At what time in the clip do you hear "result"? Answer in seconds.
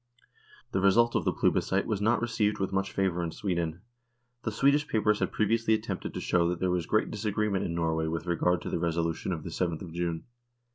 0.81-1.13